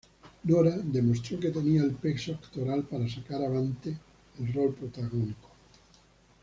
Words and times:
Nora 0.47 0.79
demostró 0.81 1.39
que 1.39 1.51
tenía 1.51 1.83
el 1.83 1.91
peso 1.91 2.31
actoral 2.31 2.81
para 2.85 3.07
sacar 3.07 3.43
avante 3.43 3.95
el 4.39 4.51
rol 4.51 4.73
protagónico. 4.73 5.49